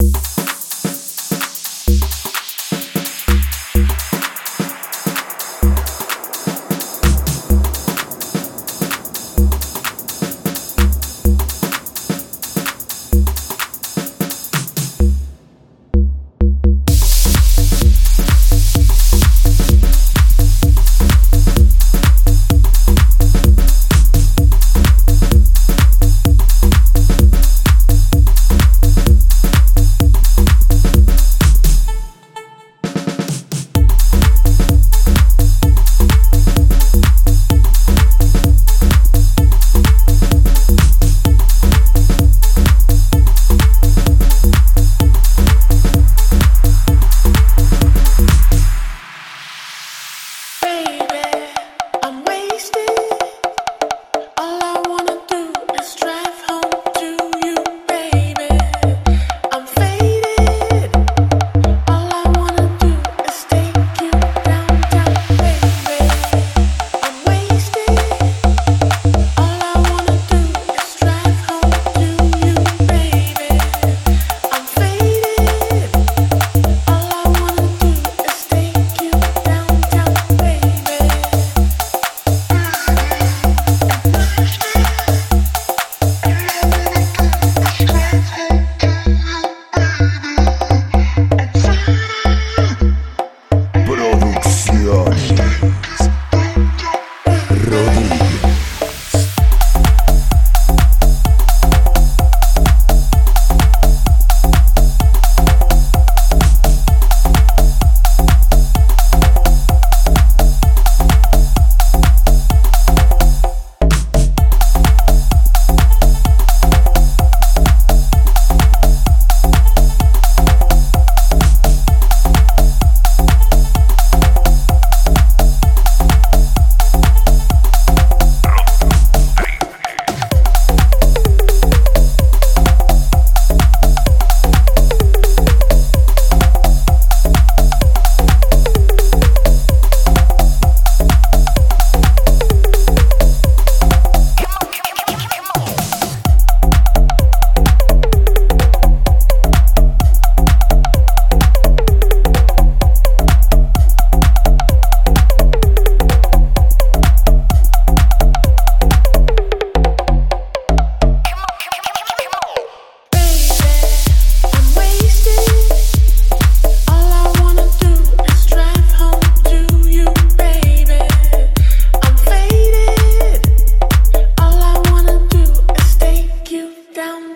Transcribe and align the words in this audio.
you 0.00 0.27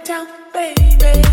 down, 0.04 0.26
baby. 0.52 1.31